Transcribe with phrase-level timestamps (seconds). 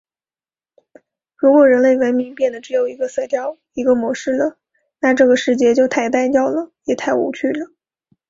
[1.37, 4.57] 如果人类文明变得只有一个色调、一个模式了，
[4.99, 7.71] 那这个世界就太单调了，也太无趣了！